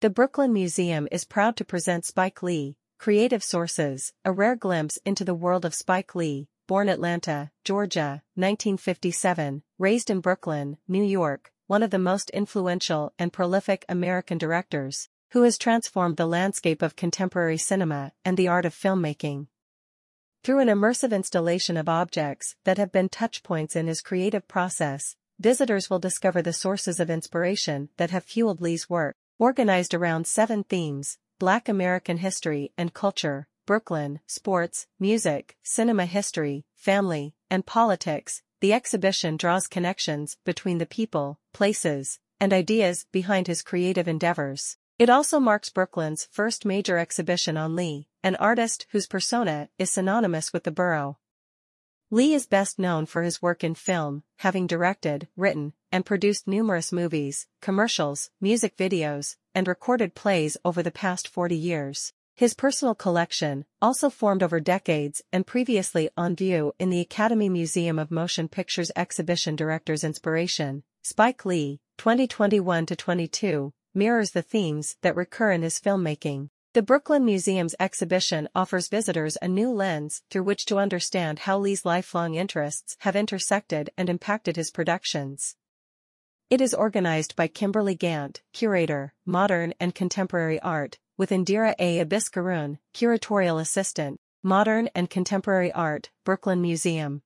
[0.00, 5.24] The Brooklyn Museum is proud to present Spike Lee, Creative Sources, a rare glimpse into
[5.24, 11.82] the world of Spike Lee, born Atlanta, Georgia, 1957, raised in Brooklyn, New York, one
[11.82, 17.58] of the most influential and prolific American directors, who has transformed the landscape of contemporary
[17.58, 19.48] cinema and the art of filmmaking.
[20.44, 25.90] Through an immersive installation of objects that have been touchpoints in his creative process, visitors
[25.90, 31.18] will discover the sources of inspiration that have fueled Lee's work, organized around seven themes,
[31.38, 39.36] Black American history and culture, Brooklyn, sports, music, cinema history, family, and politics, the exhibition
[39.36, 44.76] draws connections between the people, places, and ideas behind his creative endeavors.
[44.98, 50.52] It also marks Brooklyn's first major exhibition on Lee, an artist whose persona is synonymous
[50.52, 51.18] with the borough.
[52.10, 56.92] Lee is best known for his work in film, having directed, written, and produced numerous
[56.92, 62.12] movies, commercials, music videos, and recorded plays over the past 40 years.
[62.34, 67.98] His personal collection, also formed over decades and previously on view in the Academy Museum
[67.98, 75.62] of Motion Pictures Exhibition Director's Inspiration, Spike Lee, 2021-22, mirrors the themes that recur in
[75.62, 76.50] his filmmaking.
[76.74, 81.84] The Brooklyn Museum's exhibition offers visitors a new lens through which to understand how Lee's
[81.84, 85.56] lifelong interests have intersected and impacted his productions.
[86.50, 92.02] It is organized by Kimberly Gant, curator, modern and contemporary art, with Indira A.
[92.02, 97.20] Abiskaroon, curatorial assistant, modern and contemporary art, Brooklyn Museum.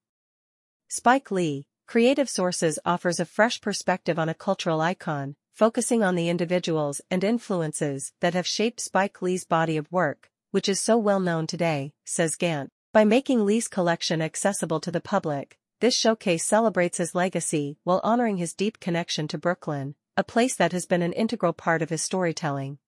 [0.89, 6.29] Spike Lee, Creative Sources offers a fresh perspective on a cultural icon, focusing on the
[6.29, 11.21] individuals and influences that have shaped Spike Lee's body of work, which is so well
[11.21, 12.71] known today, says Gant.
[12.93, 18.37] By making Lee's collection accessible to the public, this showcase celebrates his legacy while honoring
[18.37, 22.01] his deep connection to Brooklyn, a place that has been an integral part of his
[22.01, 22.79] storytelling.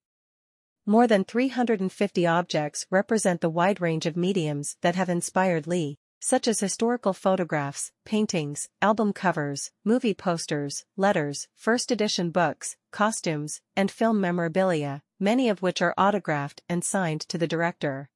[0.87, 6.47] More than 350 objects represent the wide range of mediums that have inspired Lee, such
[6.47, 14.21] as historical photographs, paintings, album covers, movie posters, letters, first edition books, costumes, and film
[14.21, 18.09] memorabilia, many of which are autographed and signed to the director.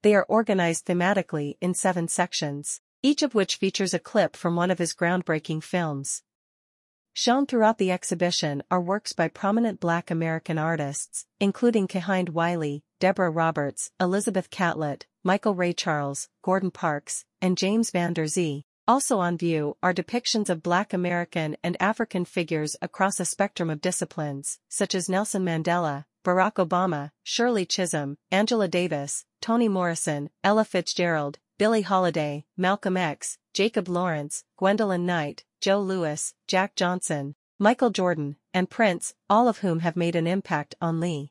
[0.00, 4.70] They are organized thematically in seven sections, each of which features a clip from one
[4.70, 6.22] of his groundbreaking films.
[7.14, 13.30] Shown throughout the exhibition are works by prominent Black American artists, including Kehinde Wiley, Deborah
[13.30, 18.64] Roberts, Elizabeth Catlett, Michael Ray Charles, Gordon Parks, and James Van Der Zee.
[18.88, 23.80] Also on view are depictions of Black American and African figures across a spectrum of
[23.80, 31.38] disciplines, such as Nelson Mandela, Barack Obama, Shirley Chisholm, Angela Davis, Toni Morrison, Ella Fitzgerald,
[31.58, 38.70] Billie Holiday, Malcolm X, Jacob Lawrence, Gwendolyn Knight, Joe Louis, Jack Johnson, Michael Jordan, and
[38.70, 41.30] Prince, all of whom have made an impact on Lee.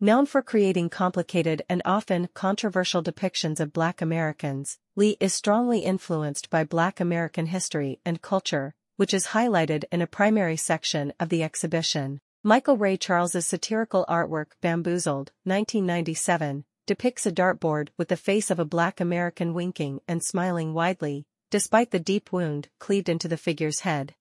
[0.00, 6.50] Known for creating complicated and often controversial depictions of Black Americans, Lee is strongly influenced
[6.50, 11.42] by Black American history and culture, which is highlighted in a primary section of the
[11.42, 12.20] exhibition.
[12.44, 18.64] Michael Ray Charles's satirical artwork Bamboozled, 1997, depicts a dartboard with the face of a
[18.64, 24.14] Black American winking and smiling widely, despite the deep wound cleaved into the figure's head.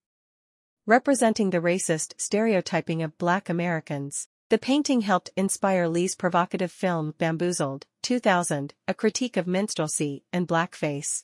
[0.85, 7.85] Representing the racist stereotyping of Black Americans, the painting helped inspire Lee's provocative film Bamboozled,
[8.03, 11.23] 2000, a critique of minstrelsy and blackface.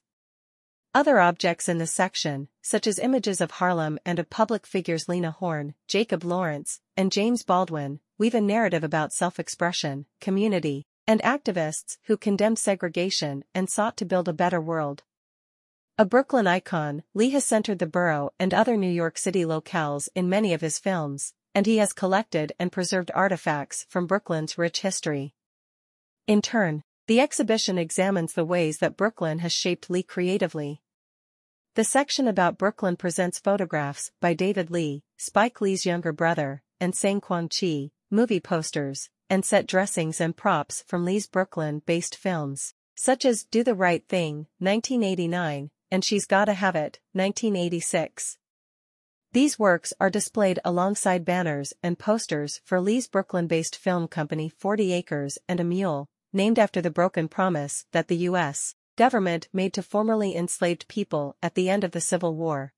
[0.95, 5.31] Other objects in the section, such as images of Harlem and of public figures Lena
[5.31, 12.17] Horne, Jacob Lawrence, and James Baldwin, weave a narrative about self-expression, community, and activists who
[12.17, 15.03] condemned segregation and sought to build a better world.
[15.97, 20.29] A Brooklyn icon, Lee has centered the borough and other New York City locales in
[20.29, 25.35] many of his films, and he has collected and preserved artifacts from Brooklyn's rich history.
[26.25, 30.81] In turn, the exhibition examines the ways that Brooklyn has shaped Lee creatively.
[31.75, 37.19] The section about Brooklyn presents photographs by David Lee, Spike Lee's younger brother, and Sang
[37.19, 43.43] Kwang Chi, movie posters, and set dressings and props from Lee's Brooklyn-based films, such as
[43.43, 48.37] Do the Right Thing, 1989, and She's Gotta Have It, 1986.
[49.31, 55.39] These works are displayed alongside banners and posters for Lee's Brooklyn-based film company 40 Acres
[55.49, 58.75] and a Mule, named after the broken promise that the U.S.
[58.97, 62.71] government made to formerly enslaved people at the end of the Civil War.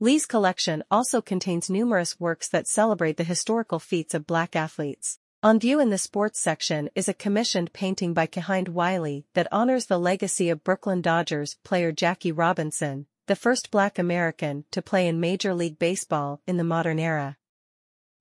[0.00, 5.18] Lee's collection also contains numerous works that celebrate the historical feats of black athletes.
[5.48, 9.86] On view in the sports section is a commissioned painting by Kehinde Wiley that honors
[9.86, 15.20] the legacy of Brooklyn Dodgers player Jackie Robinson, the first black American to play in
[15.20, 17.38] Major League Baseball in the modern era.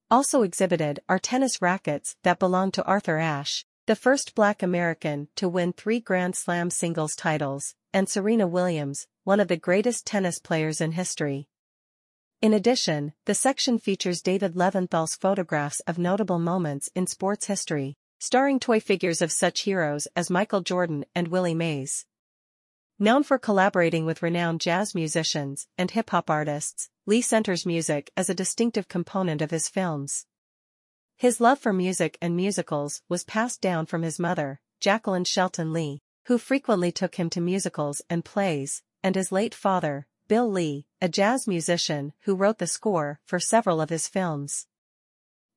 [0.10, 5.50] Also exhibited are tennis rackets that belong to Arthur Ashe, the first black American to
[5.50, 10.80] win three Grand Slam singles titles, and Serena Williams, one of the greatest tennis players
[10.80, 11.50] in history.
[12.40, 18.60] In addition, the section features David Levinthal's photographs of notable moments in sports history, starring
[18.60, 22.06] toy figures of such heroes as Michael Jordan and Willie Mays.
[23.00, 28.36] Known for collaborating with renowned jazz musicians and hip-hop artists, Lee centers music as a
[28.36, 30.28] distinctive component of his films.
[31.16, 36.04] His love for music and musicals was passed down from his mother, Jacqueline Shelton Lee,
[36.28, 41.08] who frequently took him to musicals and plays, and his late father, Bill Lee, a
[41.08, 44.68] jazz musician who wrote the score for several of his films.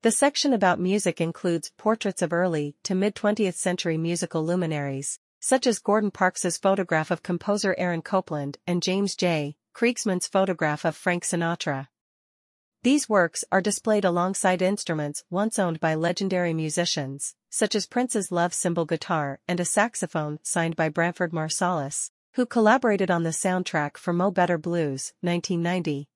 [0.02, 5.80] The section about music includes portraits of early to mid-20th century musical luminaries, such as
[5.80, 9.56] Gordon Parks's photograph of composer Aaron Copland and James J.
[9.74, 11.88] Kriegsmann's photograph of Frank Sinatra.
[12.84, 18.54] These works are displayed alongside instruments once owned by legendary musicians, such as Prince's Love
[18.54, 24.12] Symbol guitar and a saxophone signed by Branford Marsalis, who collaborated on the soundtrack for
[24.12, 26.08] Mo Better Blues, 1990.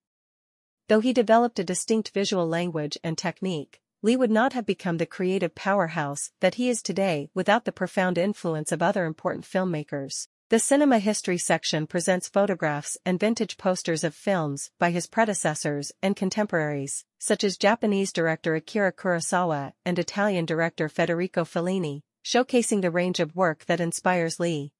[0.89, 5.07] Though he developed a distinct visual language and technique, Lee would not have become the
[5.07, 10.29] creative powerhouse that he is today without the profound influence of other important filmmakers.
[10.51, 16.15] The cinema history section presents photographs and vintage posters of films by his predecessors and
[16.15, 23.19] contemporaries, such as Japanese director Akira Kurosawa and Italian director Federico Fellini, showcasing the range
[23.21, 24.71] of work that inspires Lee.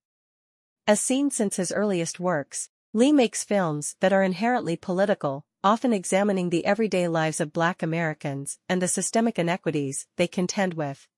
[0.87, 6.51] As seen since his earliest works, Lee makes films that are inherently political, often examining
[6.51, 11.09] the everyday lives of Black Americans and the systemic inequities they contend with.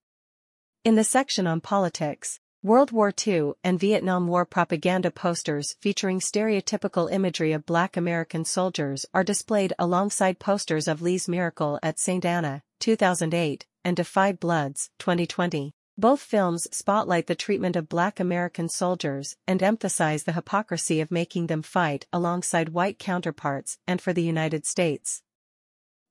[0.85, 7.11] In the section on politics, World War II and Vietnam War propaganda posters featuring stereotypical
[7.11, 12.25] imagery of Black American soldiers are displayed alongside posters of Lee's Miracle at St.
[12.25, 15.76] Anna, 2008, and 5 Bloods, 2020.
[15.99, 21.47] Both films spotlight the treatment of black American soldiers and emphasize the hypocrisy of making
[21.47, 25.23] them fight alongside white counterparts and for the United States.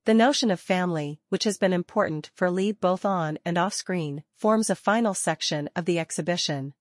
[0.05, 4.23] The notion of family, which has been important for Lee both on and off screen,
[4.33, 6.73] forms a final section of the exhibition.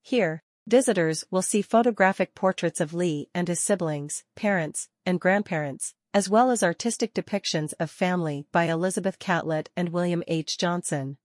[0.00, 6.28] Here, visitors will see photographic portraits of Lee and his siblings, parents, and grandparents, as
[6.28, 10.56] well as artistic depictions of family by Elizabeth Catlett and William H.
[10.56, 11.16] Johnson.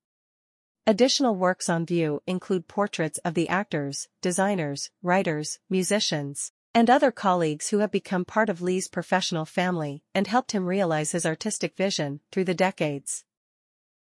[0.89, 7.67] Additional works on view include portraits of the actors, designers, writers, musicians, and other colleagues
[7.67, 12.21] who have become part of Lee's professional family and helped him realize his artistic vision
[12.31, 13.25] through the decades.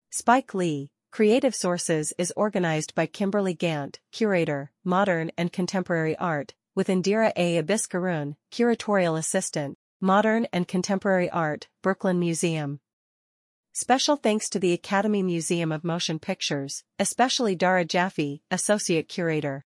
[0.09, 6.87] Spike Lee, Creative Sources is organized by Kimberly Gant, Curator, Modern and Contemporary Art, with
[6.87, 7.61] Indira A.
[7.61, 12.79] Abiskaroon, Curatorial Assistant, Modern and Contemporary Art, Brooklyn Museum.
[13.73, 19.63] Special thanks to the Academy Museum of Motion Pictures, especially Dara Jaffe, Associate Curator.